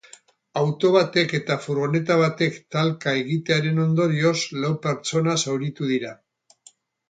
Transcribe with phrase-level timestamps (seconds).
[0.61, 4.35] Auto batek eta furgoneta batek talka egitearen ondorioz
[4.65, 6.19] lau pertsona zauritu dira.